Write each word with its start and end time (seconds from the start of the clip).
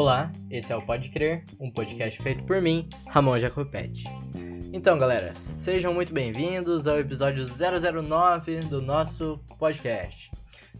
Olá, 0.00 0.32
esse 0.50 0.72
é 0.72 0.76
o 0.76 0.80
Pode 0.80 1.10
Crer, 1.10 1.44
um 1.60 1.70
podcast 1.70 2.22
feito 2.22 2.42
por 2.44 2.62
mim, 2.62 2.88
Ramon 3.08 3.36
Jacopetti. 3.36 4.04
Então, 4.72 4.98
galera, 4.98 5.34
sejam 5.36 5.92
muito 5.92 6.10
bem-vindos 6.10 6.88
ao 6.88 6.98
episódio 6.98 7.44
009 7.44 8.60
do 8.60 8.80
nosso 8.80 9.38
podcast. 9.58 10.30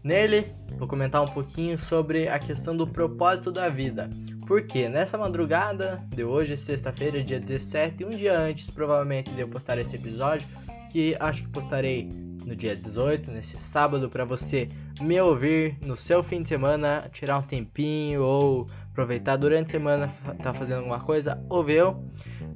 Nele, 0.03 0.51
vou 0.75 0.87
comentar 0.87 1.21
um 1.21 1.27
pouquinho 1.27 1.77
sobre 1.77 2.27
a 2.27 2.39
questão 2.39 2.75
do 2.75 2.87
propósito 2.87 3.51
da 3.51 3.69
vida. 3.69 4.09
Porque 4.47 4.89
nessa 4.89 5.19
madrugada 5.19 6.03
de 6.07 6.23
hoje, 6.23 6.57
sexta-feira, 6.57 7.23
dia 7.23 7.39
17, 7.39 8.03
um 8.03 8.09
dia 8.09 8.35
antes, 8.35 8.71
provavelmente, 8.71 9.29
de 9.29 9.41
eu 9.41 9.47
postar 9.47 9.77
esse 9.77 9.97
episódio, 9.97 10.47
que 10.91 11.15
acho 11.19 11.43
que 11.43 11.49
postarei 11.49 12.09
no 12.45 12.55
dia 12.55 12.75
18, 12.75 13.31
nesse 13.31 13.57
sábado, 13.57 14.09
para 14.09 14.25
você 14.25 14.67
me 14.99 15.19
ouvir 15.21 15.77
no 15.85 15.95
seu 15.95 16.23
fim 16.23 16.41
de 16.41 16.49
semana, 16.49 17.07
tirar 17.11 17.37
um 17.37 17.43
tempinho 17.43 18.23
ou 18.23 18.67
aproveitar 18.91 19.37
durante 19.37 19.67
a 19.67 19.71
semana, 19.71 20.07
tá 20.41 20.53
fazendo 20.53 20.79
alguma 20.79 20.99
coisa, 20.99 21.43
ouviu? 21.49 21.95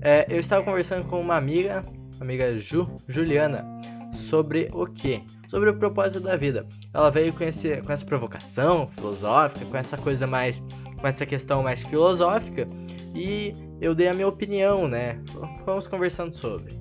É, 0.02 0.26
eu 0.30 0.40
estava 0.40 0.64
conversando 0.64 1.08
com 1.08 1.20
uma 1.20 1.36
amiga, 1.36 1.84
amiga 2.20 2.58
Ju, 2.58 2.88
Juliana, 3.08 3.66
sobre 4.14 4.70
o 4.74 4.86
que? 4.86 5.24
Sobre 5.48 5.70
o 5.70 5.78
propósito 5.78 6.20
da 6.20 6.36
vida. 6.36 6.66
Ela 6.94 7.10
veio 7.10 7.34
com, 7.34 7.44
esse, 7.44 7.82
com 7.82 7.92
essa 7.92 8.06
provocação 8.06 8.88
filosófica, 8.88 9.66
com 9.66 9.78
essa 9.78 9.98
coisa 9.98 10.28
mais. 10.28 10.62
com 11.00 11.08
essa 11.08 11.26
questão 11.26 11.64
mais 11.64 11.82
filosófica, 11.84 12.68
e 13.14 13.54
eu 13.80 13.96
dei 13.96 14.08
a 14.08 14.14
minha 14.14 14.28
opinião, 14.28 14.88
né? 14.88 15.22
Vamos 15.66 15.88
conversando 15.88 16.34
sobre. 16.34 16.74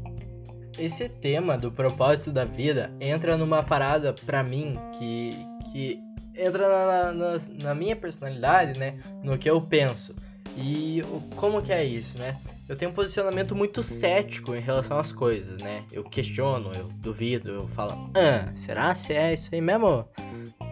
Esse 0.77 1.08
tema 1.08 1.56
do 1.56 1.70
propósito 1.70 2.32
da 2.32 2.44
vida 2.44 2.92
entra 3.00 3.36
numa 3.36 3.62
parada 3.62 4.12
pra 4.27 4.42
mim 4.42 4.74
que, 4.98 5.30
que 5.70 6.02
entra 6.36 6.68
na, 6.68 7.12
na, 7.12 7.40
na 7.62 7.74
minha 7.74 7.96
personalidade, 7.96 8.78
né? 8.78 8.98
No 9.22 9.38
que 9.38 9.48
eu 9.48 9.60
penso. 9.60 10.14
E 10.56 11.02
como 11.36 11.60
que 11.62 11.72
é 11.72 11.84
isso, 11.84 12.16
né? 12.18 12.38
Eu 12.68 12.76
tenho 12.76 12.91
um 12.91 12.94
posicionamento 12.94 13.54
muito 13.54 13.82
cético 13.82 14.54
em 14.54 14.60
relação 14.60 14.98
às 14.98 15.12
coisas, 15.12 15.60
né? 15.60 15.84
Eu 15.92 16.04
questiono, 16.04 16.70
eu 16.74 16.88
duvido, 16.96 17.50
eu 17.50 17.68
falo, 17.68 18.10
ah, 18.14 18.50
será 18.54 18.94
se 18.94 19.12
é 19.12 19.34
isso 19.34 19.50
aí 19.52 19.60
mesmo? 19.60 20.08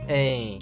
É, 0.08 0.58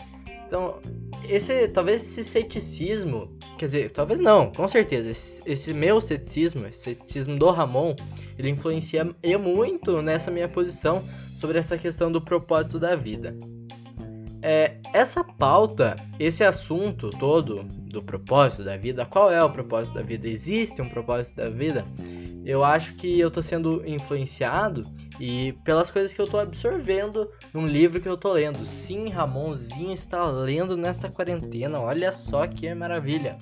então, 0.46 0.80
esse 1.28 1.68
talvez 1.68 2.02
esse 2.02 2.24
ceticismo, 2.24 3.38
quer 3.58 3.66
dizer, 3.66 3.90
talvez 3.92 4.18
não, 4.18 4.50
com 4.50 4.66
certeza, 4.66 5.10
esse, 5.10 5.42
esse 5.46 5.72
meu 5.72 6.00
ceticismo, 6.00 6.66
esse 6.66 6.94
ceticismo 6.94 7.38
do 7.38 7.50
Ramon, 7.50 7.94
ele 8.38 8.50
influencia 8.50 9.04
muito 9.38 10.02
nessa 10.02 10.30
minha 10.30 10.48
posição 10.48 11.04
sobre 11.38 11.58
essa 11.58 11.78
questão 11.78 12.10
do 12.10 12.20
propósito 12.20 12.80
da 12.80 12.96
vida. 12.96 13.36
É, 14.42 14.76
essa 14.94 15.22
pauta, 15.22 15.94
esse 16.18 16.42
assunto 16.42 17.10
todo 17.10 17.64
do 17.64 18.02
propósito 18.02 18.64
da 18.64 18.76
vida, 18.76 19.04
qual 19.04 19.30
é 19.30 19.42
o 19.42 19.50
propósito 19.50 19.94
da 19.94 20.02
vida? 20.02 20.28
Existe 20.28 20.80
um 20.80 20.88
propósito 20.88 21.36
da 21.36 21.50
vida? 21.50 21.84
Eu 22.44 22.64
acho 22.64 22.94
que 22.94 23.20
eu 23.20 23.30
tô 23.30 23.42
sendo 23.42 23.86
influenciado 23.86 24.84
e 25.18 25.52
pelas 25.64 25.90
coisas 25.90 26.12
que 26.12 26.20
eu 26.20 26.26
tô 26.26 26.38
absorvendo 26.38 27.30
num 27.52 27.66
livro 27.66 28.00
que 28.00 28.08
eu 28.08 28.16
tô 28.16 28.32
lendo. 28.32 28.64
Sim, 28.64 29.08
Ramonzinho 29.10 29.92
está 29.92 30.24
lendo 30.26 30.76
nessa 30.76 31.10
quarentena. 31.10 31.78
Olha 31.78 32.10
só 32.12 32.46
que 32.46 32.72
maravilha. 32.74 33.36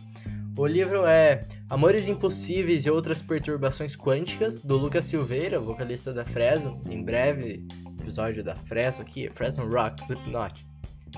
O 0.57 0.67
livro 0.67 1.07
é 1.07 1.47
Amores 1.71 2.09
Impossíveis 2.09 2.85
e 2.85 2.91
Outras 2.91 3.23
Perturbações 3.23 3.95
Quânticas, 3.95 4.61
do 4.61 4.77
Lucas 4.77 5.05
Silveira, 5.05 5.61
vocalista 5.61 6.13
da 6.13 6.25
Fresno. 6.25 6.81
Em 6.91 7.01
breve, 7.01 7.65
episódio 8.01 8.43
da 8.43 8.57
Fresno 8.57 9.03
aqui, 9.03 9.31
Fresno 9.31 9.69
Rock, 9.69 10.03
Slipknot. 10.03 10.68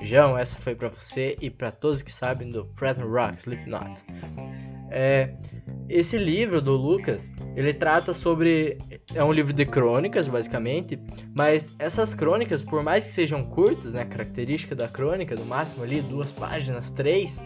João, 0.02 0.36
essa 0.36 0.56
foi 0.58 0.74
para 0.74 0.88
você 0.88 1.36
e 1.40 1.50
para 1.50 1.70
todos 1.70 2.02
que 2.02 2.12
sabem 2.12 2.50
do 2.50 2.64
Present 2.64 3.06
Rock, 3.06 3.38
Slipknot. 3.38 4.02
É, 4.90 5.34
esse 5.88 6.16
livro 6.16 6.60
do 6.60 6.76
Lucas, 6.76 7.30
ele 7.56 7.72
trata 7.74 8.14
sobre 8.14 8.78
é 9.14 9.22
um 9.22 9.32
livro 9.32 9.52
de 9.52 9.66
crônicas, 9.66 10.28
basicamente, 10.28 10.98
mas 11.34 11.74
essas 11.78 12.14
crônicas, 12.14 12.62
por 12.62 12.82
mais 12.82 13.06
que 13.06 13.12
sejam 13.12 13.44
curtas, 13.44 13.92
né, 13.92 14.04
característica 14.04 14.74
da 14.74 14.88
crônica, 14.88 15.34
no 15.34 15.44
máximo 15.44 15.82
ali 15.82 16.00
duas 16.00 16.30
páginas, 16.32 16.90
três, 16.92 17.42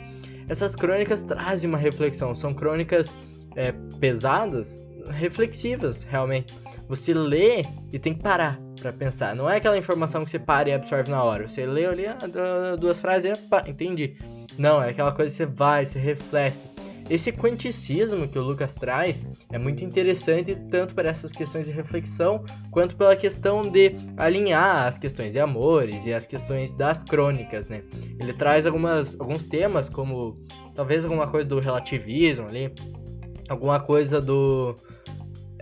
essas 0.49 0.77
crônicas 0.77 1.23
trazem 1.23 1.69
uma 1.69 1.79
reflexão, 1.79 2.35
são 2.35 2.53
crônicas 2.53 3.13
é, 3.57 3.73
pesadas, 3.99 4.79
reflexivas, 5.11 6.03
realmente. 6.05 6.55
Você 6.89 7.15
lê 7.15 7.63
e 7.93 7.99
tem 7.99 8.15
que 8.15 8.23
parar 8.23 8.61
para 8.85 8.93
pensar. 8.93 9.35
Não 9.35 9.49
é 9.49 9.57
aquela 9.57 9.79
informação 9.79 10.25
que 10.25 10.31
você 10.31 10.39
para 10.39 10.69
e 10.69 10.73
absorve 10.73 11.11
na 11.11 11.23
hora. 11.23 11.49
Você 11.49 11.65
lê 11.65 11.87
ali 11.87 12.07
ah, 12.07 12.77
duas 12.79 13.01
frases 13.01 13.33
e 13.33 13.49
pá, 13.49 13.65
entendi. 13.67 14.17
Não, 14.59 14.83
é 14.83 14.91
aquela 14.91 15.13
coisa 15.13 15.31
que 15.31 15.37
você 15.37 15.47
vai, 15.47 15.87
você 15.87 15.99
reflete. 15.99 16.57
Esse 17.09 17.31
quanticismo 17.33 18.27
que 18.27 18.39
o 18.39 18.43
Lucas 18.43 18.75
traz 18.75 19.27
é 19.53 19.59
muito 19.59 19.85
interessante 19.85 20.55
tanto 20.71 20.95
para 20.95 21.11
essas 21.11 21.33
questões 21.33 21.67
de 21.67 21.73
reflexão 21.73 22.43
quanto 22.71 22.97
pela 22.97 23.15
questão 23.15 23.61
de 23.63 23.93
alinhar 24.17 24.87
as 24.87 24.97
questões 24.97 25.33
de 25.33 25.39
amores 25.39 26.05
e 26.07 26.15
as 26.15 26.25
questões 26.25 26.73
das 26.73 27.05
crônicas, 27.05 27.69
né? 27.69 27.83
Ele 28.19 28.33
traz 28.33 28.65
algumas, 28.65 29.19
alguns 29.21 29.47
temas 29.47 29.91
como 29.91 30.43
talvez 30.75 31.05
alguma 31.05 31.27
coisa 31.27 31.47
do 31.47 31.61
relativismo 31.61 32.47
ali, 32.47 32.73
alguma 33.51 33.81
coisa 33.81 34.19
do 34.19 34.75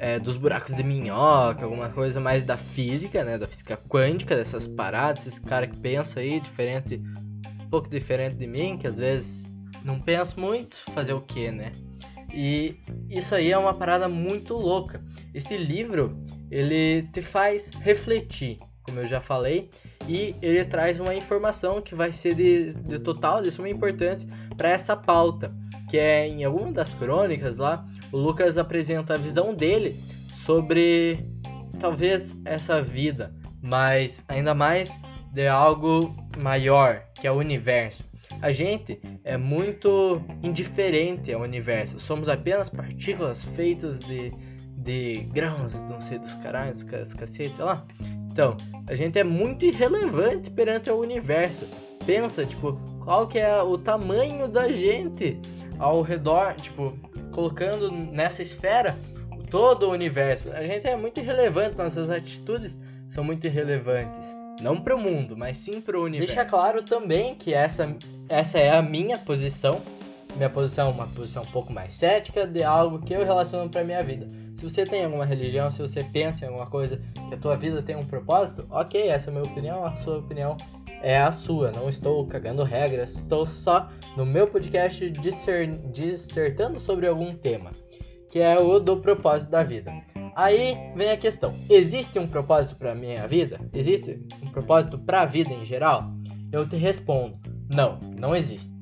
é, 0.03 0.19
dos 0.19 0.37
buracos 0.37 0.75
de 0.75 0.83
minhoca, 0.83 1.65
alguma 1.65 1.89
coisa 1.89 2.19
mais 2.19 2.45
da 2.45 2.57
física, 2.57 3.23
né? 3.23 3.39
Da 3.39 3.47
física 3.47 3.77
quântica, 3.89 4.35
dessas 4.35 4.67
paradas, 4.67 5.29
esses 5.29 5.39
cara 5.39 5.65
que 5.65 5.79
pensa 5.79 6.19
aí, 6.19 6.41
diferente, 6.41 7.01
um 7.61 7.71
pouco 7.71 7.89
diferente 7.89 8.35
de 8.35 8.49
mim, 8.49 8.77
que 8.77 8.89
às 8.89 8.99
vezes 8.99 9.47
não 9.85 10.01
penso 10.01 10.41
muito, 10.41 10.75
fazer 10.91 11.13
o 11.13 11.21
que, 11.21 11.53
né? 11.53 11.71
E 12.35 12.81
isso 13.09 13.33
aí 13.33 13.53
é 13.53 13.57
uma 13.57 13.75
parada 13.75 14.09
muito 14.09 14.55
louca. 14.55 15.01
Esse 15.33 15.57
livro, 15.57 16.21
ele 16.51 17.03
te 17.13 17.23
faz 17.23 17.71
refletir, 17.81 18.59
como 18.83 18.99
eu 18.99 19.07
já 19.07 19.21
falei, 19.21 19.71
e 20.09 20.35
ele 20.43 20.65
traz 20.65 20.99
uma 20.99 21.15
informação 21.15 21.81
que 21.81 21.95
vai 21.95 22.11
ser 22.11 22.35
de, 22.35 22.75
de 22.75 22.99
total, 22.99 23.41
de 23.41 23.53
suma 23.53 23.69
importância 23.69 24.29
para 24.57 24.71
essa 24.71 24.97
pauta, 24.97 25.55
que 25.89 25.97
é 25.97 26.27
em 26.27 26.43
alguma 26.43 26.73
das 26.73 26.93
crônicas 26.93 27.59
lá, 27.59 27.87
o 28.13 28.19
Lucas 28.19 28.59
apresenta 28.59 29.15
a 29.15 29.19
visão 29.19 29.55
dele 29.55 29.97
sobre 30.35 31.19
talvez 31.81 32.39
essa 32.45 32.83
vida, 32.83 33.35
mas 33.63 34.23
ainda 34.29 34.55
mais 34.55 35.01
de 35.33 35.49
algo 35.49 36.15
maior, 36.37 37.03
que 37.15 37.27
é 37.27 37.33
o 37.33 37.37
universo. 37.37 38.05
A 38.41 38.53
gente 38.53 39.01
é 39.25 39.37
muito 39.37 40.23
indiferente 40.43 41.33
ao 41.33 41.43
universo. 41.43 41.99
Somos 41.99 42.29
apenas 42.29 42.69
partículas 42.69 43.43
feitas 43.43 43.99
de, 44.01 44.31
de 44.77 45.21
grãos, 45.33 45.73
não 45.83 46.01
sei 46.01 46.19
dos 46.19 46.33
caralhos, 46.35 46.83
dos 46.83 47.15
cacete 47.15 47.55
lá. 47.59 47.85
Então, 48.31 48.57
a 48.89 48.95
gente 48.95 49.19
é 49.19 49.25
muito 49.25 49.65
irrelevante 49.65 50.51
perante 50.51 50.91
o 50.91 50.99
universo. 50.99 51.67
Pensa, 52.05 52.45
tipo, 52.45 52.81
qual 53.05 53.29
que 53.29 53.39
é 53.39 53.63
o 53.63 53.79
tamanho 53.79 54.49
da 54.49 54.73
gente 54.73 55.39
ao 55.79 56.01
redor, 56.01 56.55
tipo, 56.55 56.97
colocando 57.33 57.91
nessa 57.91 58.43
esfera 58.43 58.97
todo 59.51 59.89
o 59.89 59.91
universo. 59.91 60.51
A 60.53 60.63
gente 60.65 60.87
é 60.87 60.97
muito 60.97 61.19
irrelevante, 61.19 61.77
nossas 61.77 62.09
atitudes 62.09 62.79
são 63.09 63.25
muito 63.25 63.47
irrelevantes. 63.47 64.35
Não 64.61 64.81
para 64.81 64.95
o 64.95 65.01
mundo, 65.01 65.37
mas 65.37 65.59
sim 65.59 65.81
para 65.81 65.99
o 65.99 66.05
universo. 66.05 66.35
Deixa 66.35 66.49
claro 66.49 66.83
também 66.83 67.35
que 67.35 67.53
essa, 67.53 67.95
essa 68.29 68.59
é 68.59 68.71
a 68.71 68.81
minha 68.81 69.19
posição. 69.19 69.81
Minha 70.37 70.49
posição 70.49 70.89
é 70.89 70.91
uma 70.93 71.07
posição 71.09 71.43
um 71.43 71.51
pouco 71.51 71.73
mais 71.73 71.95
cética 71.95 72.47
de 72.47 72.63
algo 72.63 73.01
que 73.01 73.13
eu 73.13 73.25
relaciono 73.25 73.69
para 73.69 73.85
minha 73.85 74.03
vida. 74.03 74.27
Se 74.57 74.71
você 74.71 74.85
tem 74.85 75.05
alguma 75.05 75.25
religião, 75.25 75.71
se 75.71 75.83
você 75.83 76.05
pensa 76.05 76.45
em 76.45 76.49
alguma 76.49 76.67
coisa 76.67 77.01
que 77.29 77.35
a 77.35 77.37
tua 77.37 77.57
vida 77.57 77.83
tem 77.83 77.97
um 77.97 78.07
propósito, 78.07 78.65
ok, 78.71 79.09
essa 79.09 79.29
é 79.29 79.31
a 79.31 79.35
minha 79.35 79.51
opinião, 79.51 79.85
a 79.85 79.97
sua 79.97 80.19
opinião 80.19 80.57
é 81.03 81.19
a 81.19 81.33
sua. 81.33 81.71
Não 81.71 81.89
estou 81.89 82.27
cagando 82.27 82.63
regras, 82.63 83.17
estou 83.17 83.45
só 83.45 83.91
no 84.17 84.25
meu 84.25 84.47
podcast 84.47 85.11
dissertando 85.91 86.81
sobre 86.81 87.07
algum 87.07 87.35
tema, 87.35 87.73
que 88.31 88.39
é 88.39 88.59
o 88.59 88.79
do 88.79 88.97
propósito 88.99 89.51
da 89.51 89.63
vida. 89.63 89.93
Aí 90.35 90.77
vem 90.97 91.11
a 91.11 91.17
questão: 91.17 91.53
existe 91.69 92.19
um 92.19 92.27
propósito 92.27 92.77
para 92.77 92.95
minha 92.95 93.27
vida? 93.27 93.61
Existe 93.73 94.25
um 94.43 94.51
propósito 94.51 94.99
para 94.99 95.23
a 95.23 95.27
vida 95.27 95.53
em 95.53 95.65
geral? 95.65 96.15
Eu 96.51 96.67
te 96.67 96.77
respondo: 96.77 97.39
não, 97.69 97.99
não 98.17 98.35
existe. 98.35 98.73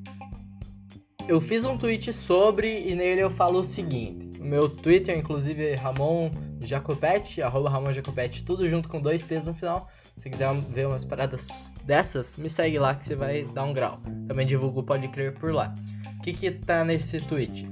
Eu 1.26 1.40
fiz 1.40 1.64
um 1.64 1.78
tweet 1.78 2.12
sobre 2.12 2.88
e 2.88 2.94
nele 2.94 3.22
eu 3.22 3.30
falo 3.30 3.60
o 3.60 3.64
seguinte: 3.64 4.40
meu 4.40 4.68
Twitter, 4.68 5.16
inclusive, 5.16 5.64
é 5.64 5.74
Ramon 5.74 6.30
Jacopetti, 6.60 7.42
arroba 7.42 7.70
Ramon 7.70 7.92
Jacopetti, 7.92 8.44
tudo 8.44 8.68
junto 8.68 8.88
com 8.88 9.00
dois 9.00 9.22
T's 9.22 9.46
no 9.46 9.54
final. 9.54 9.88
Se 10.20 10.28
quiser 10.28 10.54
ver 10.68 10.86
umas 10.86 11.02
paradas 11.02 11.72
dessas, 11.86 12.36
me 12.36 12.50
segue 12.50 12.78
lá 12.78 12.94
que 12.94 13.06
você 13.06 13.14
vai 13.14 13.42
dar 13.54 13.64
um 13.64 13.72
grau. 13.72 14.02
Também 14.28 14.46
divulgo 14.46 14.82
Pode 14.82 15.08
Crer 15.08 15.32
por 15.32 15.50
lá. 15.50 15.74
O 16.18 16.22
que 16.22 16.34
que 16.34 16.50
tá 16.50 16.84
nesse 16.84 17.20
tweet? 17.20 17.66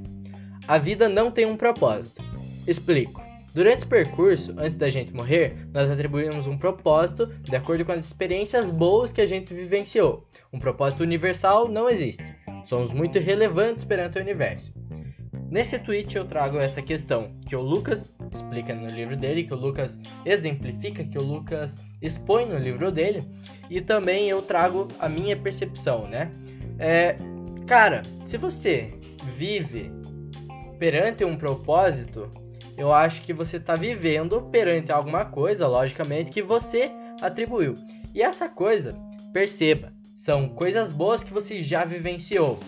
A 0.66 0.78
vida 0.78 1.10
não 1.10 1.30
tem 1.30 1.44
um 1.44 1.58
propósito. 1.58 2.22
Explico. 2.66 3.22
Durante 3.52 3.78
esse 3.78 3.86
percurso, 3.86 4.54
antes 4.56 4.78
da 4.78 4.88
gente 4.88 5.12
morrer, 5.12 5.68
nós 5.74 5.90
atribuímos 5.90 6.46
um 6.46 6.56
propósito 6.56 7.26
de 7.42 7.54
acordo 7.54 7.84
com 7.84 7.92
as 7.92 8.06
experiências 8.06 8.70
boas 8.70 9.12
que 9.12 9.20
a 9.20 9.26
gente 9.26 9.52
vivenciou. 9.52 10.26
Um 10.50 10.58
propósito 10.58 11.02
universal 11.02 11.68
não 11.68 11.86
existe. 11.90 12.24
Somos 12.64 12.94
muito 12.94 13.18
relevantes 13.18 13.84
perante 13.84 14.18
o 14.18 14.22
universo. 14.22 14.72
Nesse 15.50 15.78
tweet 15.78 16.16
eu 16.16 16.24
trago 16.24 16.56
essa 16.56 16.80
questão 16.80 17.30
que 17.46 17.54
o 17.54 17.60
Lucas 17.60 18.14
explica 18.32 18.74
no 18.74 18.86
livro 18.86 19.16
dele, 19.18 19.44
que 19.44 19.52
o 19.52 19.58
Lucas 19.58 19.98
exemplifica, 20.24 21.04
que 21.04 21.18
o 21.18 21.22
Lucas 21.22 21.76
expõe 22.00 22.46
no 22.46 22.58
livro 22.58 22.90
dele, 22.90 23.24
e 23.68 23.80
também 23.80 24.28
eu 24.28 24.42
trago 24.42 24.88
a 24.98 25.08
minha 25.08 25.36
percepção, 25.36 26.06
né? 26.06 26.30
É, 26.78 27.16
cara, 27.66 28.02
se 28.24 28.36
você 28.36 28.94
vive 29.34 29.90
perante 30.78 31.24
um 31.24 31.36
propósito, 31.36 32.30
eu 32.76 32.92
acho 32.92 33.22
que 33.22 33.32
você 33.32 33.56
está 33.56 33.74
vivendo 33.74 34.40
perante 34.42 34.92
alguma 34.92 35.24
coisa, 35.24 35.66
logicamente, 35.66 36.30
que 36.30 36.42
você 36.42 36.90
atribuiu. 37.20 37.74
E 38.14 38.22
essa 38.22 38.48
coisa, 38.48 38.94
perceba, 39.32 39.92
são 40.14 40.48
coisas 40.48 40.92
boas 40.92 41.22
que 41.22 41.32
você 41.32 41.62
já 41.62 41.84
vivenciou. 41.84 42.58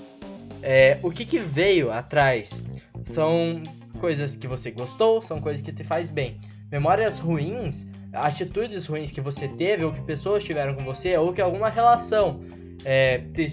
É, 0.63 0.99
o 1.03 1.11
que, 1.11 1.25
que 1.25 1.39
veio 1.39 1.93
atrás? 1.93 2.65
São 3.05 3.63
coisas 4.01 4.35
que 4.35 4.49
você 4.49 4.71
gostou, 4.71 5.23
são 5.23 5.41
coisas 5.41 5.65
que 5.65 5.73
te 5.73 5.85
faz 5.85 6.11
bem. 6.11 6.41
Memórias 6.71 7.19
ruins, 7.19 7.87
atitudes 8.13 8.87
ruins 8.87 9.11
que 9.11 9.21
você 9.21 9.49
teve, 9.49 9.85
ou 9.85 9.93
que 9.93 10.01
pessoas 10.03 10.45
tiveram 10.45 10.75
com 10.75 10.85
você, 10.85 11.17
ou 11.17 11.33
que 11.33 11.41
alguma 11.41 11.69
relação 11.69 12.41
é, 12.85 13.19
te, 13.19 13.47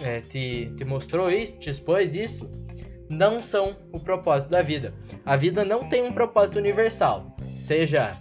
é, 0.00 0.20
te, 0.20 0.72
te 0.76 0.84
mostrou 0.84 1.30
isso, 1.30 1.52
te 1.58 1.70
expôs 1.70 2.14
isso, 2.14 2.50
não 3.10 3.38
são 3.38 3.76
o 3.92 4.00
propósito 4.00 4.50
da 4.50 4.62
vida. 4.62 4.94
A 5.24 5.36
vida 5.36 5.64
não 5.64 5.88
tem 5.88 6.02
um 6.02 6.12
propósito 6.12 6.58
universal. 6.58 7.36
Seja, 7.56 8.16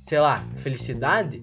sei 0.00 0.20
lá, 0.20 0.44
felicidade. 0.58 1.42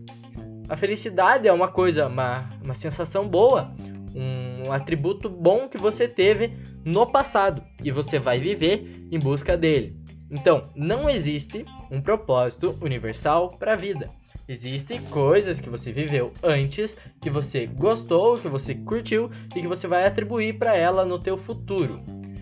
A 0.69 0.77
felicidade 0.77 1.47
é 1.47 1.53
uma 1.53 1.67
coisa, 1.67 2.07
uma, 2.07 2.49
uma 2.63 2.73
sensação 2.73 3.27
boa, 3.27 3.71
um 4.15 4.71
atributo 4.71 5.29
bom 5.29 5.67
que 5.67 5.77
você 5.77 6.07
teve 6.07 6.57
no 6.83 7.05
passado 7.05 7.61
e 7.83 7.91
você 7.91 8.17
vai 8.17 8.39
viver 8.39 9.07
em 9.11 9.19
busca 9.19 9.57
dele. 9.57 9.95
Então, 10.30 10.63
não 10.75 11.10
existe 11.10 11.66
um 11.92 12.01
propósito 12.01 12.77
universal 12.81 13.50
para 13.50 13.74
a 13.74 13.77
vida. 13.77 14.10
Existem 14.48 15.01
coisas 15.06 15.60
que 15.60 15.69
você 15.69 15.92
viveu 15.92 16.31
antes, 16.44 16.95
que 17.19 17.30
você 17.30 17.66
gostou, 17.66 18.38
que 18.38 18.48
você 18.48 18.75
curtiu 18.75 19.31
e 19.56 19.62
que 19.62 19.68
você 19.68 19.88
vai 19.88 20.06
atribuir 20.06 20.57
para 20.57 20.75
ela 20.75 21.06
no 21.06 21.18
teu 21.18 21.36
futuro. 21.36 22.00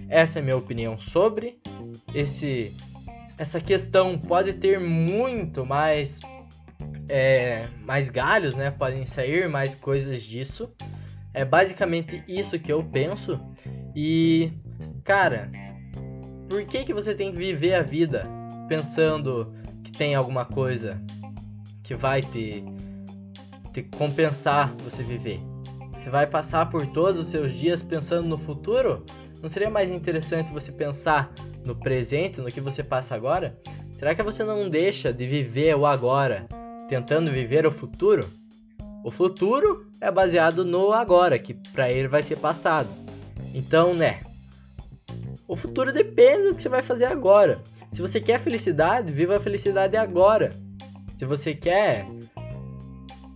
Essa 0.10 0.40
é 0.40 0.42
a 0.42 0.44
minha 0.44 0.58
opinião 0.58 0.98
sobre 1.00 1.60
esse 2.14 2.76
essa 3.38 3.60
questão 3.60 4.18
pode 4.18 4.54
ter 4.54 4.80
muito 4.80 5.66
mais 5.66 6.20
é, 7.10 7.68
mais 7.82 8.10
galhos, 8.10 8.56
né? 8.56 8.72
Podem 8.72 9.06
sair 9.06 9.50
mais 9.50 9.76
coisas 9.76 10.22
disso. 10.22 10.72
É 11.34 11.44
basicamente 11.44 12.24
isso 12.28 12.60
que 12.60 12.72
eu 12.72 12.84
penso. 12.84 13.40
E 13.96 14.52
cara, 15.04 15.50
por 16.54 16.64
que 16.66 16.86
que 16.86 16.94
você 16.94 17.16
tem 17.16 17.32
que 17.32 17.38
viver 17.40 17.74
a 17.74 17.82
vida 17.82 18.28
pensando 18.70 19.52
que 19.84 19.92
tem 19.92 20.14
alguma 20.14 20.46
coisa 20.46 21.02
que 21.82 21.96
vai 21.96 22.22
te, 22.22 22.64
te 23.74 23.82
compensar 23.82 24.72
você 24.84 25.02
viver? 25.02 25.40
Você 25.94 26.12
vai 26.12 26.28
passar 26.28 26.70
por 26.70 26.86
todos 26.86 27.20
os 27.20 27.30
seus 27.30 27.54
dias 27.54 27.82
pensando 27.82 28.28
no 28.28 28.38
futuro? 28.38 29.04
Não 29.42 29.50
seria 29.50 29.68
mais 29.68 29.90
interessante 29.90 30.52
você 30.52 30.72
pensar 30.72 31.34
no 31.66 31.76
presente, 31.76 32.40
no 32.40 32.52
que 32.52 32.62
você 32.62 32.84
passa 32.84 33.16
agora? 33.16 33.60
Será 33.98 34.14
que 34.14 34.22
você 34.22 34.44
não 34.44 34.70
deixa 34.70 35.12
de 35.12 35.26
viver 35.26 35.76
o 35.76 35.88
agora, 35.88 36.48
tentando 36.88 37.32
viver 37.32 37.66
o 37.66 37.72
futuro? 37.72 38.30
O 39.04 39.10
futuro 39.10 39.90
é 40.00 40.12
baseado 40.12 40.64
no 40.64 40.94
agora, 40.94 41.40
que 41.40 41.56
para 41.56 41.92
ele 41.92 42.08
vai 42.08 42.22
ser 42.22 42.36
passado. 42.36 42.90
Então, 43.56 43.96
né? 43.96 44.20
O 45.48 45.56
futuro 45.56 45.92
depende 45.92 46.50
do 46.50 46.56
que 46.56 46.64
você 46.64 46.70
vai 46.70 46.82
fazer 46.82 47.06
agora. 47.06 47.62
Se 47.92 48.02
você 48.02 48.20
quer 48.20 48.40
felicidade, 48.40 49.12
viva 49.12 49.38
a 49.38 49.40
felicidade 49.40 49.98
agora. 49.98 50.50
Se 51.18 51.26
você 51.26 51.54
quer 51.54 52.06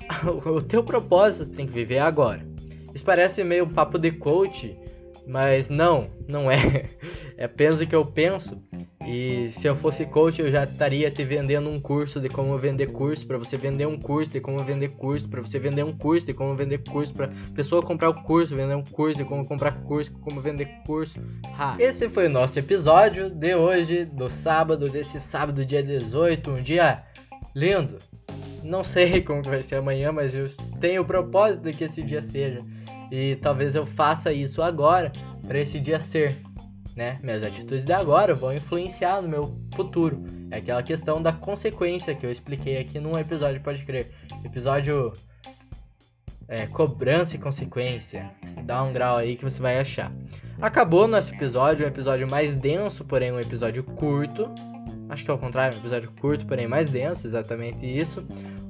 o 0.46 0.62
teu 0.62 0.84
propósito, 0.84 1.46
você 1.46 1.52
tem 1.52 1.68
que 1.68 1.74
viver 1.74 2.00
agora. 2.00 2.46
Isso 2.94 3.04
parece 3.04 3.44
meio 3.44 3.68
papo 3.68 4.00
de 4.00 4.12
coach, 4.12 4.78
mas 5.28 5.70
não, 5.70 6.10
não 6.28 6.50
é. 6.50 6.86
É 7.40 7.46
apenas 7.46 7.80
o 7.80 7.86
que 7.86 7.96
eu 7.96 8.04
penso. 8.04 8.60
E 9.08 9.50
se 9.52 9.66
eu 9.66 9.74
fosse 9.74 10.06
coach, 10.06 10.42
eu 10.42 10.52
já 10.52 10.66
estaria 10.66 11.10
te 11.10 11.24
vendendo 11.24 11.70
um 11.70 11.80
curso 11.80 12.20
de 12.20 12.28
como 12.28 12.58
vender 12.58 12.88
curso, 12.88 13.26
para 13.26 13.38
você 13.38 13.56
vender 13.56 13.88
um 13.88 13.98
curso 13.98 14.34
de 14.34 14.42
como 14.42 14.62
vender 14.66 14.90
curso, 14.90 15.30
para 15.30 15.42
você 15.42 15.58
vender 15.58 15.84
um 15.84 15.94
curso 15.98 16.28
de 16.28 16.34
como 16.34 16.54
vender 16.56 16.80
curso, 16.80 17.14
para 17.14 17.30
pessoa 17.56 17.82
comprar 17.82 18.10
o 18.10 18.14
curso, 18.24 18.54
vender 18.54 18.76
um 18.76 18.84
curso 18.84 19.18
de 19.18 19.24
como 19.24 19.48
comprar 19.48 19.72
curso, 19.84 20.12
como 20.20 20.42
vender 20.42 20.68
curso. 20.86 21.22
Ha. 21.58 21.78
Esse 21.80 22.10
foi 22.10 22.26
o 22.26 22.30
nosso 22.30 22.60
episódio 22.60 23.30
de 23.30 23.56
hoje, 23.56 24.04
do 24.04 24.30
sábado, 24.30 24.90
desse 24.90 25.22
sábado, 25.22 25.66
dia 25.66 25.82
18, 25.82 26.52
um 26.52 26.62
dia 26.62 27.02
lindo. 27.56 28.00
Não 28.62 28.84
sei 28.84 29.22
como 29.24 29.42
vai 29.42 29.64
ser 29.64 29.76
amanhã, 29.76 30.12
mas 30.12 30.36
eu 30.36 30.50
tenho 30.82 31.04
o 31.04 31.06
propósito 31.06 31.64
de 31.64 31.72
que 31.72 31.86
esse 31.86 32.04
dia 32.04 32.22
seja. 32.22 32.60
E 33.10 33.38
talvez 33.38 33.74
eu 33.74 33.86
faça 33.86 34.34
isso 34.34 34.62
agora 34.62 35.14
para 35.48 35.60
esse 35.60 35.80
dia 35.80 35.98
ser, 35.98 36.36
né? 36.98 37.18
Minhas 37.24 37.44
atitudes 37.44 37.86
de 37.86 37.94
agora 37.94 38.34
vão 38.34 38.54
influenciar 38.54 39.22
no 39.22 39.30
meu 39.30 39.56
futuro. 39.76 40.22
É 40.52 40.58
aquela 40.58 40.84
questão 40.84 41.22
da 41.22 41.32
consequência 41.32 42.14
que 42.14 42.26
eu 42.26 42.32
expliquei 42.32 42.78
aqui 42.78 43.00
num 43.00 43.18
episódio, 43.18 43.62
pode 43.62 43.86
crer. 43.86 44.12
Episódio 44.44 45.14
é, 46.48 46.66
cobrança 46.66 47.36
e 47.36 47.40
consequência. 47.40 48.30
Dá 48.66 48.84
um 48.84 48.92
grau 48.92 49.18
aí 49.18 49.36
que 49.36 49.44
você 49.44 49.62
vai 49.62 49.80
achar. 49.80 50.12
Acabou 50.60 51.08
nosso 51.08 51.34
episódio, 51.34 51.86
um 51.86 51.90
episódio 51.90 52.30
mais 52.30 52.56
denso, 52.56 53.06
porém 53.06 53.32
um 53.32 53.40
episódio 53.40 53.84
curto. 53.84 54.50
Acho 55.08 55.24
que 55.24 55.32
é 55.32 55.34
o 55.34 55.38
contrário, 55.38 55.78
um 55.78 55.80
episódio 55.80 56.12
curto, 56.20 56.46
porém 56.46 56.68
mais 56.68 56.90
denso, 56.90 57.26
exatamente 57.28 57.86
isso 57.86 58.26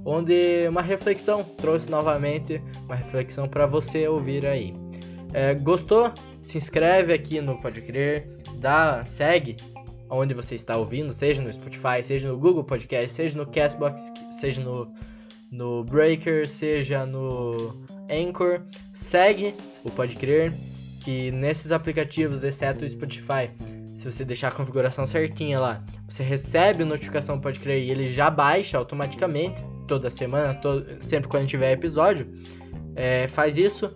onde 0.07 0.65
uma 0.69 0.81
reflexão 0.81 1.43
trouxe 1.43 1.91
novamente 1.91 2.61
uma 2.85 2.95
reflexão 2.95 3.45
para 3.45 3.65
você 3.65 4.07
ouvir 4.07 4.45
aí. 4.45 4.73
É, 5.33 5.53
gostou? 5.53 6.13
Se 6.47 6.57
inscreve 6.57 7.13
aqui 7.13 7.41
no 7.41 7.61
Pode 7.61 7.81
Crer, 7.81 8.25
dá, 8.55 9.03
segue 9.03 9.57
onde 10.09 10.33
você 10.33 10.55
está 10.55 10.77
ouvindo, 10.77 11.13
seja 11.13 11.41
no 11.41 11.51
Spotify, 11.51 12.01
seja 12.01 12.29
no 12.29 12.37
Google 12.37 12.63
Podcast, 12.63 13.11
seja 13.11 13.37
no 13.37 13.45
Castbox, 13.45 14.09
seja 14.31 14.63
no, 14.63 14.89
no 15.51 15.83
Breaker, 15.83 16.47
seja 16.47 17.05
no 17.05 17.75
Anchor. 18.09 18.61
Segue 18.93 19.53
o 19.83 19.91
Pode 19.91 20.15
Crer, 20.15 20.53
que 21.03 21.31
nesses 21.31 21.73
aplicativos, 21.73 22.45
exceto 22.45 22.85
o 22.85 22.89
Spotify, 22.89 23.51
se 23.97 24.09
você 24.09 24.23
deixar 24.23 24.47
a 24.47 24.51
configuração 24.51 25.05
certinha 25.05 25.59
lá, 25.59 25.83
você 26.07 26.23
recebe 26.23 26.85
notificação 26.85 27.41
Pode 27.41 27.59
Crer 27.59 27.83
e 27.83 27.91
ele 27.91 28.13
já 28.13 28.29
baixa 28.29 28.77
automaticamente 28.77 29.61
toda 29.85 30.09
semana, 30.09 30.53
todo, 30.53 31.03
sempre 31.03 31.27
quando 31.27 31.45
tiver 31.45 31.73
episódio. 31.73 32.25
É, 32.95 33.27
faz 33.27 33.57
isso. 33.57 33.93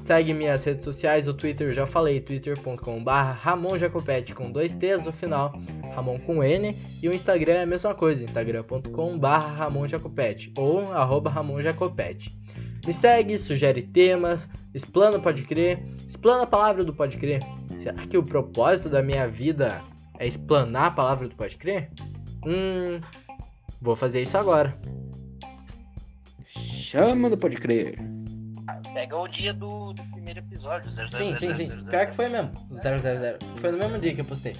Segue 0.00 0.32
minhas 0.32 0.64
redes 0.64 0.84
sociais, 0.84 1.28
o 1.28 1.34
Twitter 1.34 1.72
já 1.72 1.86
falei, 1.86 2.20
twitter.com.br 2.20 3.10
Ramon 3.10 3.76
Jacopete 3.76 4.34
com 4.34 4.50
dois 4.50 4.72
T's 4.72 5.04
no 5.04 5.12
final, 5.12 5.52
Ramon 5.94 6.18
com 6.18 6.42
N, 6.42 6.74
e 7.02 7.08
o 7.08 7.12
Instagram 7.12 7.52
é 7.52 7.62
a 7.62 7.66
mesma 7.66 7.94
coisa, 7.94 8.24
instagram.com.br 8.24 9.26
Ramon 9.26 9.86
Jacopete 9.86 10.52
ou 10.56 10.90
arroba 10.92 11.28
Ramon 11.28 11.60
Jacopete. 11.60 12.34
Me 12.86 12.94
segue, 12.94 13.36
sugere 13.36 13.82
temas, 13.82 14.48
explana 14.74 15.18
Pode 15.18 15.42
Crer, 15.42 15.78
explana 16.08 16.44
a 16.44 16.46
palavra 16.46 16.82
do 16.82 16.94
Pode 16.94 17.18
Crer. 17.18 17.40
Será 17.78 18.06
que 18.06 18.16
o 18.16 18.22
propósito 18.22 18.88
da 18.88 19.02
minha 19.02 19.28
vida 19.28 19.82
é 20.18 20.26
explanar 20.26 20.86
a 20.86 20.90
palavra 20.90 21.28
do 21.28 21.36
Pode 21.36 21.56
Crer? 21.56 21.90
Hum, 22.46 23.00
vou 23.82 23.94
fazer 23.94 24.22
isso 24.22 24.38
agora. 24.38 24.76
Chama 26.46 27.28
do 27.28 27.36
Pode 27.36 27.58
Crer. 27.58 27.98
Pega 28.92 29.16
o 29.16 29.28
dia 29.28 29.52
do, 29.52 29.92
do 29.92 30.02
primeiro 30.10 30.40
episódio, 30.40 30.90
000. 30.90 31.08
Sim, 31.08 31.36
sim, 31.36 31.56
sim. 31.56 31.84
Pior 31.84 32.06
que 32.06 32.14
foi 32.14 32.28
mesmo, 32.28 32.52
000. 32.70 33.00
Foi 33.60 33.72
no 33.72 33.78
mesmo 33.78 33.98
dia 33.98 34.14
que 34.14 34.20
eu 34.20 34.24
postei. 34.24 34.56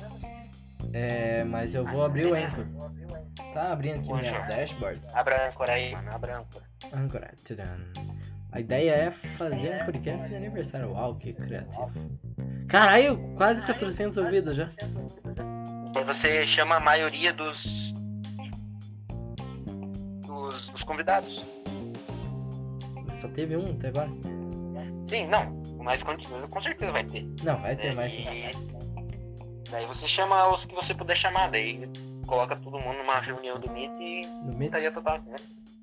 É, 0.93 1.45
mas 1.45 1.75
eu 1.75 1.85
vou 1.85 2.05
abrir 2.05 2.27
o 2.27 2.35
Anchor. 2.35 2.65
Tá 3.53 3.73
abrindo 3.73 4.01
aqui 4.01 4.13
minha 4.13 4.41
dashboard. 4.47 5.01
Abra 5.15 5.49
Anchor 5.49 5.71
aí, 5.71 5.93
mano. 5.93 6.11
Abra 6.13 6.39
Anchor. 6.39 6.63
Anchor. 6.93 7.23
A 8.53 8.61
ideia 8.61 8.91
é 8.91 9.11
fazer 9.11 9.83
um 9.83 9.85
podcast 9.85 10.29
de 10.29 10.35
aniversário. 10.35 10.93
Uau, 10.93 11.15
que 11.15 11.33
criativo. 11.33 11.93
Caralho, 12.69 13.19
quase 13.37 13.63
400 13.63 14.17
ouvidas 14.17 14.57
já. 14.57 14.69
E 15.97 16.05
você 16.05 16.47
chama 16.47 16.77
a 16.77 16.81
maioria 16.81 17.33
dos, 17.33 17.93
dos, 20.27 20.69
dos 20.69 20.83
convidados. 20.83 21.45
Só 23.21 23.29
teve 23.29 23.57
um 23.57 23.73
até 23.73 23.89
agora? 23.89 24.11
Sim, 25.07 25.27
não. 25.27 25.62
Mas 25.83 26.03
com, 26.03 26.17
com 26.49 26.62
certeza 26.62 26.93
vai 26.93 27.05
ter. 27.05 27.27
Não, 27.43 27.61
vai 27.61 27.77
ter 27.77 27.89
é, 27.89 27.95
mais 27.95 28.12
sim. 28.12 28.25
Daí 29.71 29.87
você 29.87 30.09
chama 30.09 30.49
os 30.49 30.65
que 30.65 30.75
você 30.75 30.95
puder 30.95 31.17
chamar, 31.17 31.50
daí 31.50 31.89
coloca 32.27 32.57
todo 32.57 32.79
mundo 32.79 32.99
numa 32.99 33.21
reunião 33.21 33.59
do 33.61 33.71
Meet 33.73 33.93
e 34.00 34.27
no 34.27 34.57
Meet? 34.57 34.69
estaria 34.69 34.91
total, 34.91 35.21
né? 35.23 35.37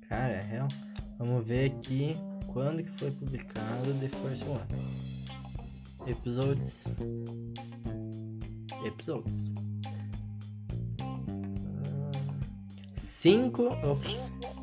Cara, 0.08 0.32
é 0.32 0.40
real. 0.40 0.68
Vamos 1.18 1.46
ver 1.46 1.70
aqui 1.70 2.16
quando 2.52 2.82
que 2.82 2.90
foi 2.98 3.10
publicado 3.10 3.94
The 4.00 4.08
First 4.08 4.42
One. 4.46 6.10
Episódios. 6.10 6.84
Episódios. 8.84 9.52
5. 12.96 13.68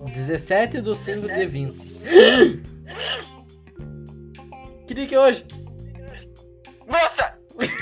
17 0.04 0.82
do 0.82 0.96
5 0.96 1.28
de 1.28 1.46
20. 1.46 1.78
que 4.88 4.94
dia 4.94 5.08
que 5.08 5.16
é 5.16 5.20
hoje? 5.20 5.46
Nossa! 6.88 7.38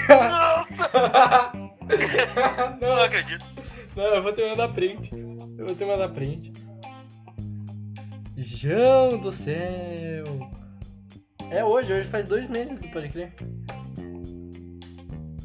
Nossa! 0.10 1.51
não, 2.82 2.88
Não 2.89 3.01
acredito. 3.03 3.43
não, 3.96 4.03
eu 4.05 4.24
vou 4.24 4.34
te 4.34 4.48
mandar 4.48 4.70
print. 4.70 5.12
Eu 5.58 5.65
vou 5.67 5.75
te 5.75 5.86
mandar 5.86 6.10
print. 6.10 6.53
João 8.38 9.17
do 9.17 9.32
céu! 9.32 10.24
É 11.51 11.63
hoje, 11.63 11.93
hoje 11.93 12.08
faz 12.10 12.27
dois 12.27 12.48
meses 12.50 12.79
do 12.79 12.88
Pode 12.89 13.10
Crer. 13.10 13.34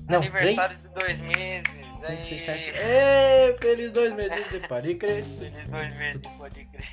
Não, 0.08 0.18
Aniversário 0.18 0.78
três? 0.78 0.82
de 0.82 0.88
dois 1.00 1.20
meses. 1.20 1.77
Cinco, 2.06 2.22
seis, 2.22 2.32
aí. 2.32 2.38
sete. 2.44 2.78
Ê, 2.78 3.56
feliz 3.60 3.90
dois 3.92 4.14
meses 4.14 4.50
de 4.50 4.60
Pode 4.68 4.94
Crer. 4.94 5.24
Feliz 5.24 5.68
dois 5.70 5.98
meses, 5.98 6.20
pode 6.38 6.64
crer. 6.64 6.88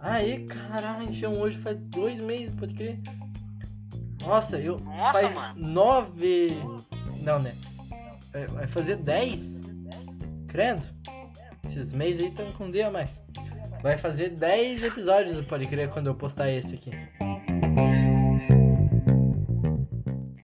Aí, 0.00 0.44
caralho, 0.46 1.12
João, 1.12 1.40
hoje 1.40 1.58
faz 1.58 1.76
dois 1.78 2.20
meses, 2.20 2.54
pode 2.54 2.74
crer. 2.74 2.98
Nossa, 4.22 4.58
eu. 4.58 4.78
Nossa, 4.80 5.12
faz 5.12 5.34
mano. 5.34 5.68
nove. 5.68 6.48
Não, 7.22 7.38
né? 7.38 7.54
É, 8.32 8.46
Vai 8.46 8.66
fazer 8.66 8.96
dez? 8.96 9.60
Credo. 10.48 10.82
Esses 11.64 11.92
meses 11.92 12.22
aí 12.22 12.28
estão 12.28 12.50
com 12.52 12.64
um 12.66 12.70
dia 12.70 12.88
a 12.88 12.90
mais. 12.90 13.20
Vai 13.82 13.98
fazer 13.98 14.30
dez 14.30 14.82
episódios 14.82 15.36
do 15.36 15.44
Pode 15.44 15.66
Crer 15.66 15.88
quando 15.90 16.06
eu 16.06 16.14
postar 16.14 16.50
esse 16.50 16.74
aqui. 16.74 16.90